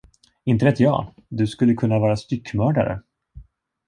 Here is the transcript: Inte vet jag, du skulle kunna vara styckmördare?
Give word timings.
Inte 0.43 0.65
vet 0.65 0.79
jag, 0.79 1.13
du 1.29 1.47
skulle 1.47 1.73
kunna 1.73 1.99
vara 1.99 2.17
styckmördare? 2.17 3.01